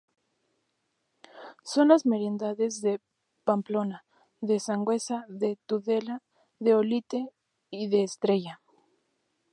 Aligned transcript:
Son 1.63 1.89
las 1.89 2.07
merindades 2.07 2.81
de 2.81 2.99
Pamplona, 3.43 4.03
de 4.39 4.59
Sangüesa, 4.59 5.25
de 5.29 5.59
Tudela, 5.67 6.23
de 6.57 6.73
Olite 6.73 7.27
y 7.69 7.87
de 7.87 8.01
Estella. 8.05 8.61